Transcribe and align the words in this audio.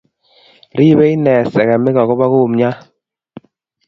Ripei 0.77 1.13
ine 1.17 1.33
sekemik 1.53 1.97
akopo 2.01 2.25
kumyat 2.33 2.77